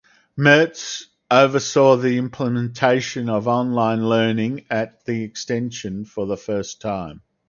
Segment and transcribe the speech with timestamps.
[0.35, 7.21] Metz oversaw the implementation of online learning at the extension for the first time.